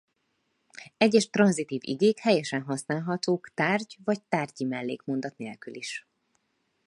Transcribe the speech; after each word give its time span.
Egyes 0.97 1.29
tranzitív 1.29 1.79
igék 1.83 2.19
helyesen 2.19 2.61
használhatók 2.61 3.51
tárgy 3.53 3.97
vagy 4.03 4.21
tárgyi 4.21 4.63
mellékmondat 4.65 5.37
nélkül 5.37 5.73
is. 5.75 6.07